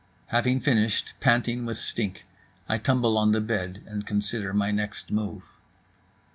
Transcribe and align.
Having 0.29 0.61
finished, 0.61 1.13
panting 1.19 1.63
with 1.63 1.77
stink, 1.77 2.25
I 2.67 2.79
tumble 2.79 3.19
on 3.19 3.33
the 3.33 3.39
bed 3.39 3.83
and 3.85 4.03
consider 4.03 4.51
my 4.51 4.71
next 4.71 5.11
move. 5.11 5.43